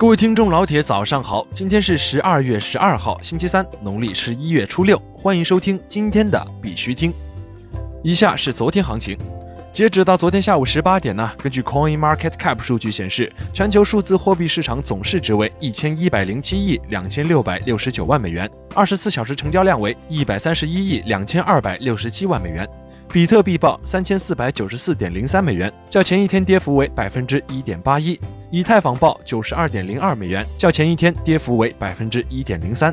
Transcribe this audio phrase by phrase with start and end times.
[0.00, 1.46] 各位听众老铁，早上好！
[1.52, 4.98] 今天是十二月十二号，星期三，农历是一月初六。
[5.12, 7.12] 欢迎收听今天的必须听。
[8.02, 9.14] 以下是昨天行情，
[9.70, 22.66] 截止到昨天下午十八点呢，根据 Coin Market Cap 数据显示，全球数字货币市场总市值为一千一百零七亿两千六百六十九万美元，二十四小时成交量为一百三十一亿两千二百六十七万美元。
[23.12, 28.18] 比特币报三千四百九十四点零三美元，较前一天跌幅为百分之一点八一。
[28.50, 32.92] 以太坊报九十二点零二美元，较前一天跌幅为百分之一点零三。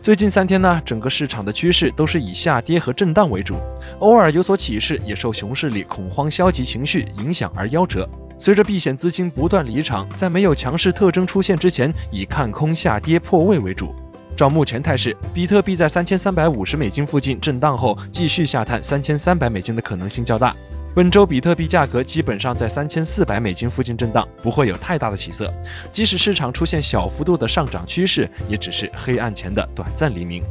[0.00, 3.56] 最近三天呢，整个市场的趋势都是以下跌和震荡为主，
[3.98, 8.08] 偶尔有所起势，也受熊市里恐慌消极情绪影响而夭折。
[8.38, 13.92] 随着避险资金不断离场，在没有强势特征出现之前，以看空下跌破位为主。
[14.36, 20.54] 照目前态势，比特币在三千三百五十美金附近震荡后，继续下探三千三百美金的可能性较大。
[20.94, 25.50] 本周比特币价格基本上在三千四百美金附近震荡，不会有太大的起色。
[25.90, 30.42] 即使市场出现小幅度的上涨趋势，也只是黑暗前的短暂黎明。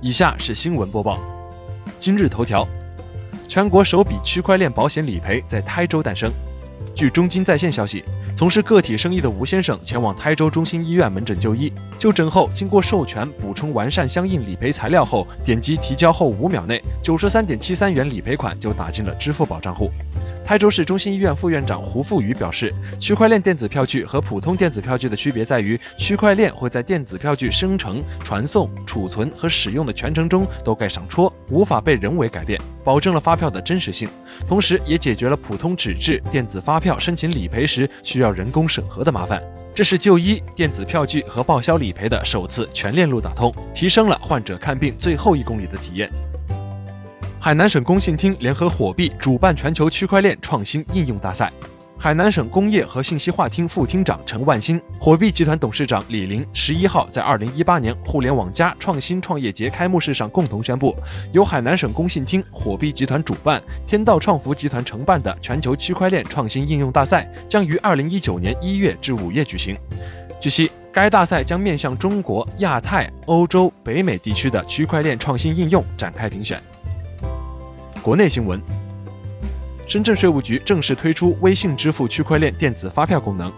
[0.00, 1.18] 以下是新闻播报：
[1.98, 2.64] 今日头条，
[3.48, 6.30] 全国首笔区块链保险理赔在台州诞生。
[6.94, 8.04] 据中金在线消息。
[8.36, 19.90] 从事个体生意的吴先生前往台州中心医院门诊就医，就诊后经过授权补充完善相应理赔材料后，点击提交后五秒内，九十三点七三元理赔款就打进了支付宝账户。
[20.44, 34.08] 台州市中心医院副院长胡富宇表示，区块链电子票据和普通电子票据的区别在于，区块链会在电子票据生成、传送、储存和使用的全程中都盖上戳，无法被人为改变，保证了发票的真实性，
[34.46, 39.40] 同时也解决了普通纸质电子发票申请理赔时需要要人工审核的麻烦。
[39.72, 46.10] 这是就医、电子票据和报销理赔的首次全链路打通，提升了患者看病最后一公里的体验。
[47.38, 51.52] 海南省工信厅联合火币主办全球区块链创新应用大赛。
[51.98, 60.94] 海南省工业和信息化厅副厅长陈万新、火币集团董事长李林十一号在二零一八年互联网加创新创业节开幕式上共同宣布，
[61.32, 69.76] 由海南省工信厅、火币集团主办、天道创福集团承办的全球区块链创新应用大赛将于二零一九年一月至五月举行。
[70.38, 76.62] 据悉，该大赛将面向中国、亚太、欧洲、北美地区的区块链创新应用展开评选。
[78.02, 78.60] 国内新闻：
[79.86, 83.52] 深圳税务局正式推出微信支付区块链电子发票功能。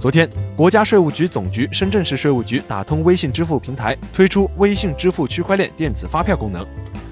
[0.00, 6.66] 昨天，国家税务局总局深圳市税务局打通微信支付平台，推出微信支付区块链电子发票功能。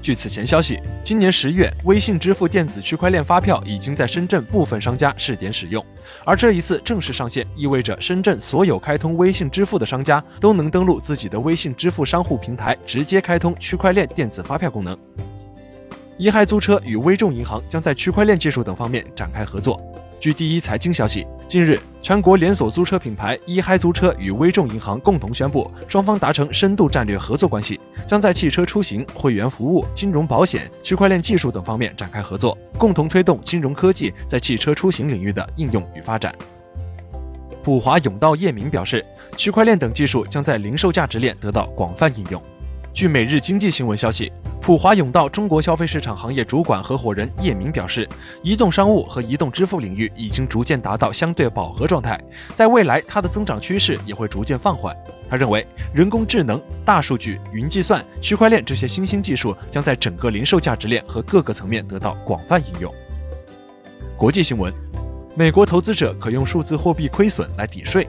[0.00, 5.84] 据此前消息，今年十月，微信支付电子区块链发票已经在深圳部分商家试点使用，
[6.24, 14.96] 而这一次正式上线，意味着深圳所有开通微信支付的商家都能登录自己的微信支付商户平台，直接开通区块链电子发票功能。
[16.18, 19.80] 一嗨租车与微众银行将在区块链技术等方面展开合作。
[20.18, 36.34] 据第一财经消息，近日，全国连锁租车品牌一嗨租车与微众银行共同宣布，双方达成深度战略合作关系，将在汽车出行、会员服务、金融保险、区块链技术等方面展开合作，共同推动金融科技在汽车出行领域的应用与发展。
[37.62, 39.06] 普华永道叶明表示，
[39.36, 42.42] 区块链等技术将在零售价值链得到广泛应用。
[42.92, 44.32] 据每日经济新闻消息。
[44.68, 48.06] 普华永道中国消费市场行业主管合伙人叶明表示，
[48.42, 52.22] 移动商务和移动支付领域已经逐渐达到相对饱和状态，
[52.54, 54.94] 在未来它的增长趋势也会逐渐放缓。
[55.26, 62.92] 他认为，人工智能、大数据、云计算、区块链这些新兴技术将在整个零售价值链和各个层面得到广泛应用。
[64.18, 64.70] 国际新闻，
[65.34, 68.06] 美国投资者可用数字货币亏损来抵税。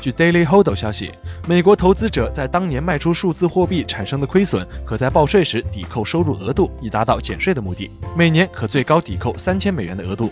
[0.00, 1.10] 据 Daily Hodl 消息，
[1.48, 7.90] 美国投资者在当年卖出数字货币产生的亏损，可在报税时抵扣收入额度，以达到减税的目的。
[8.16, 10.30] 每年可最高抵扣三千美元的额度。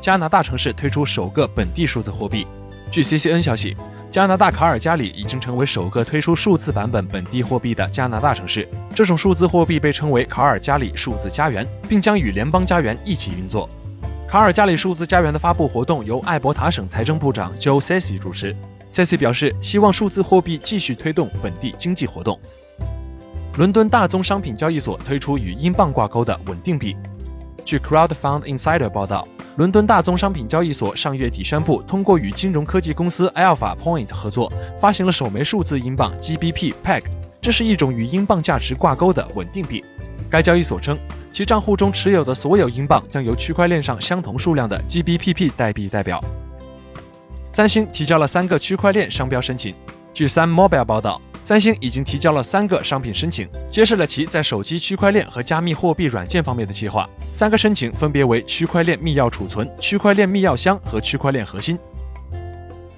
[0.00, 2.46] 加拿大城市推出首个本地数字货币。
[2.90, 3.76] 据 CCN 消息，
[4.10, 8.66] 加拿大卡尔加里已经成为首个推出数字版本本地货币的加拿大城市。
[8.94, 13.68] 这种数字货币被称为卡尔加里数字家园，并将与联邦家园一起运作。
[14.30, 18.54] 卡尔加里数字家园的发布活动由艾伯塔省财政部长 Joe Ceci 主持。
[18.92, 22.38] Ceci 表示，希望数字货币继续推动本地经济活动。
[23.56, 26.96] 伦敦大宗商品交易所推出与英镑挂钩的稳定币。
[27.64, 37.02] 据 CrowdFound Insider 报道，伦敦大宗商品交易所上月底宣布，通过与金融科技公司 Alpha Point 合作，发行了首枚数字英镑 GBP Peg。
[37.40, 39.84] 这是一种与英镑价值挂钩的稳定币。
[40.30, 40.96] 该交易所称。
[41.32, 46.22] 其账户中持有的所有英镑将由区块链上相同数量的 GBPP 代币代表。
[47.52, 49.74] 三星提交了三个区块链商标申请。
[50.14, 57.08] 据三 Mobile 报道，三星已经提交了三个商品申请，揭示了其在手机区块链和加密货币软件方面的计划。
[57.32, 61.78] 三个申请分别为区块链密钥储存、区块链密钥箱和区块链核心。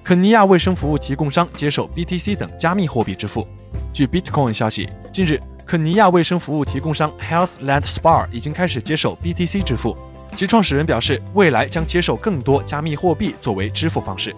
[0.03, 3.47] 肯尼亚卫生服务提供商接受 BTC 等加密货币支付。
[3.93, 9.97] 据 Bitcoin 消息，近日，肯尼亚卫生服务提供商 Healthland Spa 已经开始接受 BTC 支付。
[10.35, 14.35] 其创始人表示，未来将接受更多加密货币作为支付方式。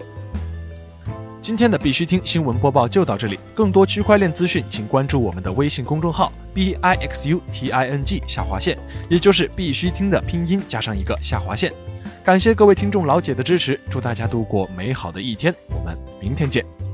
[1.40, 8.76] 今天的必须听新闻播报就到这里，更多区块链资讯，请关注我们的微信公众号 b i x u t i n g 下划线，
[9.08, 11.72] 也就是必须听的拼音加上一个下划线。
[12.24, 16.85] 感谢各位听众老铁的支持，祝大家度过美好的一天，我们明天见。